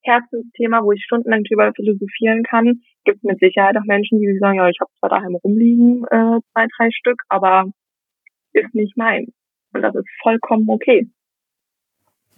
[0.02, 2.82] Herzensthema, wo ich stundenlang drüber philosophieren kann.
[3.06, 6.66] Gibt mit Sicherheit auch Menschen, die sagen, ja, ich habe zwar daheim rumliegen, äh, zwei,
[6.76, 7.64] drei Stück, aber
[8.52, 9.28] ist nicht mein.
[9.72, 11.08] Und das ist vollkommen okay.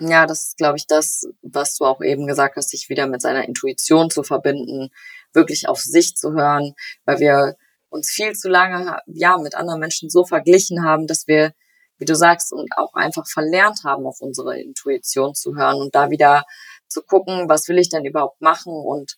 [0.01, 3.21] Ja, das ist, glaube ich, das, was du auch eben gesagt hast, sich wieder mit
[3.21, 4.91] seiner Intuition zu verbinden,
[5.33, 7.57] wirklich auf sich zu hören, weil wir
[7.89, 11.53] uns viel zu lange, ja, mit anderen Menschen so verglichen haben, dass wir,
[11.97, 16.11] wie du sagst, und auch einfach verlernt haben, auf unsere Intuition zu hören und da
[16.11, 16.45] wieder
[16.87, 19.17] zu gucken, was will ich denn überhaupt machen und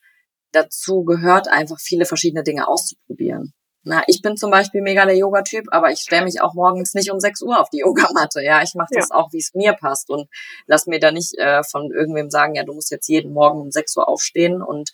[0.52, 3.52] dazu gehört einfach viele verschiedene Dinge auszuprobieren.
[3.82, 7.10] Na, ich bin zum Beispiel mega der Yoga-Typ, aber ich stelle mich auch morgens nicht
[7.10, 8.42] um 6 Uhr auf die Yogamatte.
[8.42, 9.16] Ja, ich mache das ja.
[9.16, 10.28] auch, wie es mir passt und
[10.66, 13.70] lass mir da nicht äh, von irgendwem sagen, ja, du musst jetzt jeden Morgen um
[13.70, 14.90] 6 Uhr aufstehen und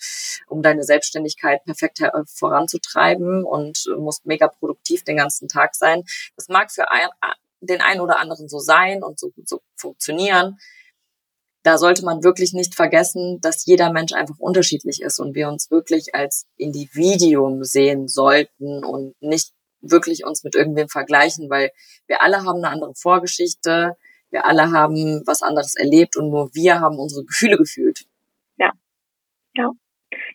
[0.46, 6.04] um deine Selbstständigkeit perfekt äh, voranzutreiben und musst mega produktiv den ganzen Tag sein.
[6.36, 7.08] Das mag für ein,
[7.60, 10.58] den einen oder anderen so sein und so, so funktionieren
[11.66, 15.68] da sollte man wirklich nicht vergessen, dass jeder Mensch einfach unterschiedlich ist und wir uns
[15.68, 19.50] wirklich als Individuum sehen sollten und nicht
[19.80, 21.70] wirklich uns mit irgendwem vergleichen, weil
[22.06, 23.96] wir alle haben eine andere Vorgeschichte,
[24.30, 28.04] wir alle haben was anderes erlebt und nur wir haben unsere Gefühle gefühlt.
[28.58, 28.70] Ja,
[29.56, 29.72] ja.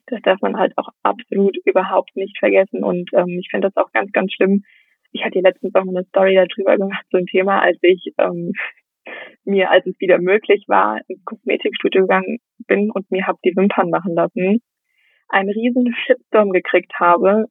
[0.07, 3.93] Das darf man halt auch absolut überhaupt nicht vergessen und ähm, ich finde das auch
[3.93, 4.65] ganz, ganz schlimm.
[5.13, 8.51] Ich hatte letztens auch eine Story darüber gemacht, so ein Thema, als ich ähm,
[9.43, 13.89] mir, als es wieder möglich war, ins Kosmetikstudio gegangen bin und mir habe die Wimpern
[13.89, 14.61] machen lassen,
[15.29, 17.45] einen riesen Shitstorm gekriegt habe,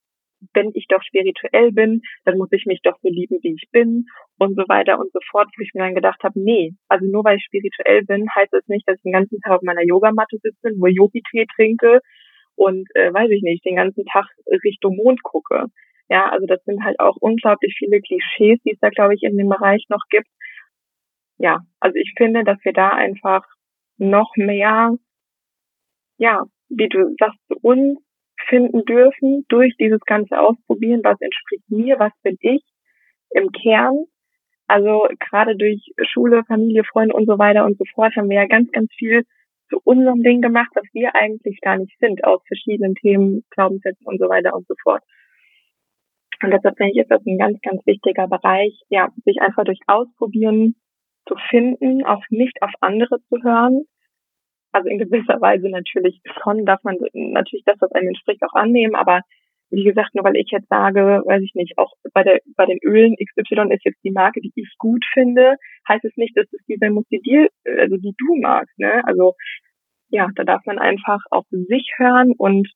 [0.55, 4.07] wenn ich doch spirituell bin, dann muss ich mich doch so lieben, wie ich bin
[4.39, 7.25] und so weiter und so fort, wo ich mir dann gedacht habe, nee, also nur
[7.25, 10.39] weil ich spirituell bin, heißt das nicht, dass ich den ganzen Tag auf meiner Yogamatte
[10.43, 12.01] sitze, nur Yogi-Tee trinke
[12.55, 14.27] und äh, weiß ich nicht, den ganzen Tag
[14.65, 15.67] Richtung Mond gucke.
[16.09, 19.37] Ja, also das sind halt auch unglaublich viele Klischees, die es da, glaube ich, in
[19.37, 20.29] dem Bereich noch gibt,
[21.41, 23.45] ja, also ich finde, dass wir da einfach
[23.97, 24.95] noch mehr,
[26.19, 27.99] ja, wie du sagst, zu uns
[28.49, 32.63] finden dürfen durch dieses ganze Ausprobieren, was entspricht mir, was bin ich
[33.31, 34.05] im Kern.
[34.67, 35.81] Also gerade durch
[36.13, 39.25] Schule, Familie, Freunde und so weiter und so fort haben wir ja ganz, ganz viel
[39.71, 44.19] zu unserem Ding gemacht, was wir eigentlich gar nicht sind, aus verschiedenen Themen, Glaubenssätzen und
[44.19, 45.03] so weiter und so fort.
[46.43, 49.81] Und deshalb finde ich, ist das ein ganz, ganz wichtiger Bereich, ja, sich einfach durch
[49.87, 50.75] Ausprobieren
[51.27, 53.85] zu finden, auch nicht auf andere zu hören.
[54.73, 58.95] Also in gewisser Weise natürlich schon, darf man natürlich das, was einem entspricht, auch annehmen,
[58.95, 59.23] aber
[59.71, 62.79] wie gesagt, nur weil ich jetzt sage, weiß ich nicht, auch bei der bei den
[62.83, 65.57] Ölen XY ist jetzt die Marke, die ich gut finde,
[65.89, 69.03] heißt es nicht, dass es die sein muss, die dir, also die du magst, ne?
[69.07, 69.35] Also
[70.09, 72.69] ja, da darf man einfach auf sich hören und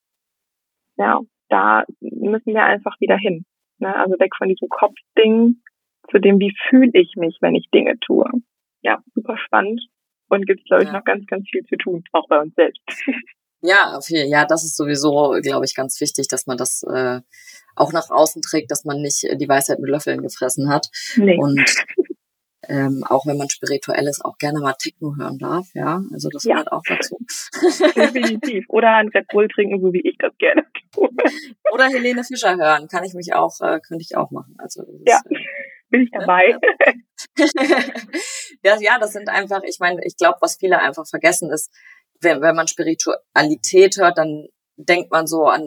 [0.96, 3.44] ja, da müssen wir einfach wieder hin.
[3.78, 3.94] Ne?
[3.94, 5.56] Also weg von diesem Kopfding
[6.10, 8.28] zu dem, wie fühle ich mich, wenn ich Dinge tue.
[8.82, 9.80] Ja, super spannend
[10.28, 10.96] und gibt es, glaube ich, ja.
[10.96, 12.82] noch ganz, ganz viel zu tun, auch bei uns selbst.
[13.66, 17.22] Ja, viel, ja, das ist sowieso, glaube ich, ganz wichtig, dass man das äh,
[17.74, 20.88] auch nach außen trägt, dass man nicht die Weisheit mit Löffeln gefressen hat.
[21.16, 21.38] Nee.
[21.38, 21.64] Und
[22.68, 26.02] ähm, auch wenn man spirituell ist, auch gerne mal Techno hören darf, ja.
[26.12, 26.56] Also das ja.
[26.56, 27.16] gehört auch dazu.
[27.96, 28.66] Definitiv.
[28.68, 31.08] Oder ein Red Bull trinken, so wie ich das gerne tue.
[31.72, 34.56] Oder Helene Fischer hören, kann ich mich auch, äh, könnte ich auch machen.
[34.58, 35.22] Also ja.
[35.24, 35.38] Ist, äh,
[35.94, 36.58] bin ich dabei.
[38.62, 41.70] ja, ja, das sind einfach, ich meine, ich glaube, was viele einfach vergessen ist,
[42.20, 45.64] wenn, wenn man Spiritualität hört, dann denkt man so an,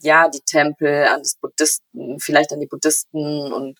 [0.00, 3.78] ja, die Tempel, an das Buddhisten, vielleicht an die Buddhisten und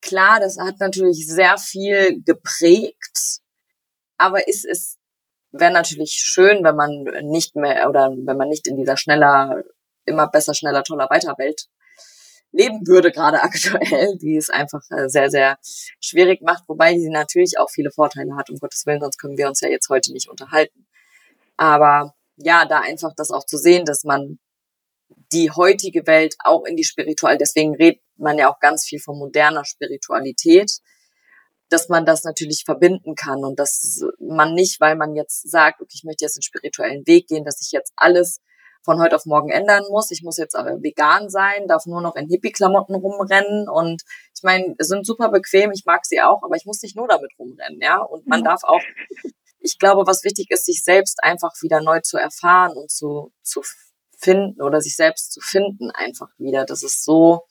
[0.00, 3.40] klar, das hat natürlich sehr viel geprägt,
[4.16, 4.96] aber ist es
[5.50, 9.64] wäre natürlich schön, wenn man nicht mehr oder wenn man nicht in dieser schneller,
[10.04, 11.68] immer besser, schneller, toller Weiterwelt
[12.52, 15.58] leben würde, gerade aktuell, die es einfach äh, sehr, sehr
[16.00, 19.48] schwierig macht, wobei sie natürlich auch viele Vorteile hat, um Gottes Willen, sonst können wir
[19.48, 20.86] uns ja jetzt heute nicht unterhalten.
[21.56, 24.38] Aber ja, da einfach das auch zu sehen, dass man
[25.32, 29.18] die heutige Welt auch in die Spiritual, deswegen redet man ja auch ganz viel von
[29.18, 30.70] moderner Spiritualität,
[31.68, 35.92] dass man das natürlich verbinden kann und dass man nicht, weil man jetzt sagt, okay,
[35.92, 38.40] ich möchte jetzt den spirituellen Weg gehen, dass ich jetzt alles
[38.82, 40.10] von heute auf morgen ändern muss.
[40.10, 44.02] Ich muss jetzt aber vegan sein, darf nur noch in Hippie-Klamotten rumrennen und
[44.34, 47.32] ich meine, sind super bequem, ich mag sie auch, aber ich muss nicht nur damit
[47.38, 47.98] rumrennen, ja.
[47.98, 48.80] Und man darf auch,
[49.60, 53.62] ich glaube, was wichtig ist, sich selbst einfach wieder neu zu erfahren und zu, zu
[54.16, 56.64] finden oder sich selbst zu finden einfach wieder.
[56.64, 57.42] Das ist so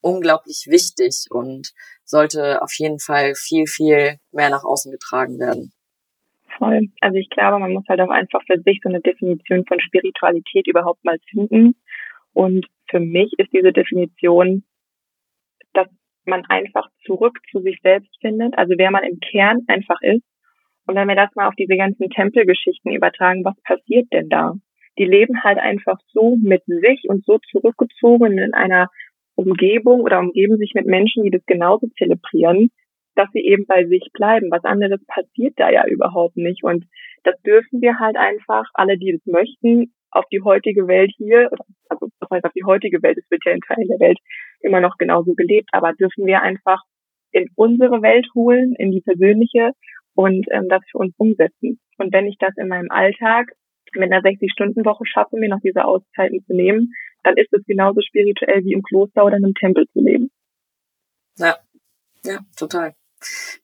[0.00, 1.72] unglaublich wichtig und
[2.04, 5.72] sollte auf jeden Fall viel, viel mehr nach außen getragen werden
[6.60, 6.82] voll.
[7.00, 10.68] Also ich glaube, man muss halt auch einfach für sich so eine Definition von Spiritualität
[10.68, 11.74] überhaupt mal finden.
[12.34, 14.62] Und für mich ist diese Definition,
[15.72, 15.88] dass
[16.26, 20.22] man einfach zurück zu sich selbst findet, also wer man im Kern einfach ist
[20.86, 24.54] Und wenn wir das mal auf diese ganzen Tempelgeschichten übertragen, was passiert denn da?
[24.98, 28.88] Die leben halt einfach so mit sich und so zurückgezogen in einer
[29.36, 32.70] Umgebung oder umgeben sich mit Menschen, die das genauso zelebrieren,
[33.20, 34.50] dass sie eben bei sich bleiben.
[34.50, 36.64] Was anderes passiert da ja überhaupt nicht.
[36.64, 36.86] Und
[37.22, 41.50] das dürfen wir halt einfach, alle, die das möchten, auf die heutige Welt hier,
[41.90, 44.18] also das heißt auf die heutige Welt, es wird ja in Teilen der Welt
[44.60, 46.82] immer noch genauso gelebt, aber dürfen wir einfach
[47.30, 49.72] in unsere Welt holen, in die persönliche
[50.14, 51.78] und ähm, das für uns umsetzen.
[51.98, 53.52] Und wenn ich das in meinem Alltag
[53.94, 58.64] mit einer 60-Stunden-Woche schaffe, mir noch diese Auszeiten zu nehmen, dann ist es genauso spirituell
[58.64, 60.30] wie im Kloster oder in einem Tempel zu leben.
[61.36, 61.58] Ja,
[62.24, 62.94] ja, total.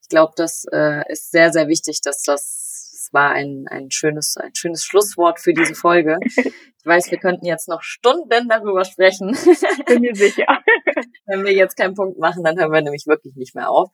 [0.03, 2.67] Ich glaube, das äh, ist sehr, sehr wichtig, dass das
[3.07, 6.19] das war ein, ein schönes, ein schönes Schlusswort für diese Folge.
[6.79, 9.37] Ich weiß, wir könnten jetzt noch Stunden darüber sprechen.
[9.87, 10.47] Bin mir sicher.
[11.27, 13.91] Wenn wir jetzt keinen Punkt machen, dann hören wir nämlich wirklich nicht mehr auf.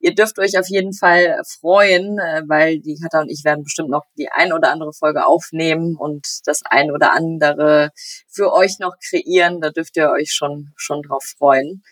[0.00, 3.90] Ihr dürft euch auf jeden Fall freuen, äh, weil die Katha und ich werden bestimmt
[3.90, 7.90] noch die ein oder andere Folge aufnehmen und das ein oder andere
[8.28, 9.60] für euch noch kreieren.
[9.60, 11.82] Da dürft ihr euch schon, schon drauf freuen.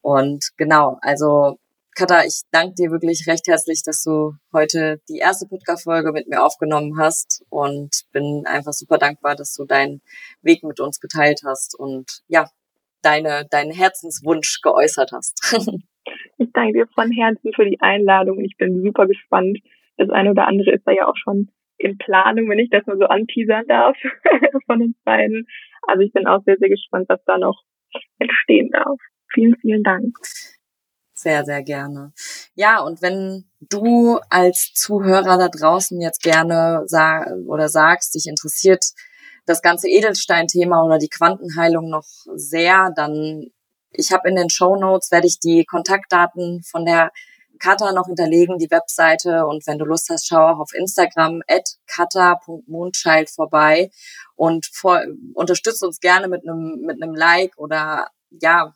[0.00, 1.58] Und genau, also
[1.98, 6.44] Katha, ich danke dir wirklich recht herzlich, dass du heute die erste Podcast-Folge mit mir
[6.44, 10.02] aufgenommen hast und bin einfach super dankbar, dass du deinen
[10.42, 12.50] Weg mit uns geteilt hast und ja,
[13.00, 15.40] deine, deinen Herzenswunsch geäußert hast.
[16.38, 19.58] Ich danke dir von Herzen für die Einladung ich bin super gespannt.
[19.96, 22.96] Das eine oder andere ist da ja auch schon in Planung, wenn ich das mal
[22.96, 23.96] so anteasern darf
[24.66, 25.48] von uns beiden.
[25.82, 27.64] Also ich bin auch sehr, sehr gespannt, was da noch
[28.20, 29.00] entstehen darf.
[29.32, 30.14] Vielen, vielen Dank.
[31.18, 32.12] Sehr, sehr gerne.
[32.54, 38.84] Ja, und wenn du als Zuhörer da draußen jetzt gerne sag oder sagst, dich interessiert
[39.46, 43.46] das ganze Edelstein-Thema oder die Quantenheilung noch sehr, dann
[43.92, 47.10] ich habe in den Show Notes werde ich die Kontaktdaten von der
[47.58, 49.46] Kata noch hinterlegen, die Webseite.
[49.46, 53.90] Und wenn du Lust hast, schau auch auf Instagram at kata.moonchild vorbei
[54.34, 55.00] und vor,
[55.32, 58.74] unterstützt uns gerne mit einem mit einem Like oder ja,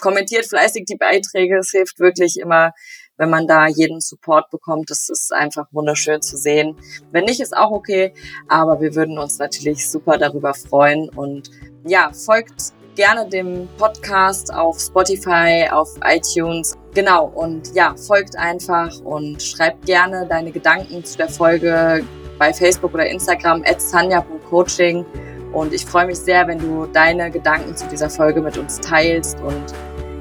[0.00, 1.58] kommentiert fleißig die Beiträge.
[1.58, 2.72] Es hilft wirklich immer,
[3.16, 4.90] wenn man da jeden Support bekommt.
[4.90, 6.76] Das ist einfach wunderschön zu sehen.
[7.10, 8.14] Wenn nicht, ist auch okay.
[8.48, 11.08] Aber wir würden uns natürlich super darüber freuen.
[11.10, 11.50] Und
[11.84, 16.76] ja, folgt gerne dem Podcast auf Spotify, auf iTunes.
[16.94, 22.04] Genau, und ja, folgt einfach und schreibt gerne deine Gedanken zu der Folge
[22.38, 25.04] bei Facebook oder Instagram at sanja.coaching.
[25.52, 29.40] Und ich freue mich sehr, wenn du deine Gedanken zu dieser Folge mit uns teilst
[29.40, 29.64] und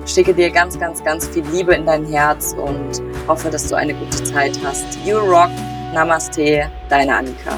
[0.08, 3.94] schicke dir ganz, ganz, ganz viel Liebe in dein Herz und hoffe, dass du eine
[3.94, 4.86] gute Zeit hast.
[5.06, 5.50] You rock.
[5.94, 7.58] Namaste, deine Annika.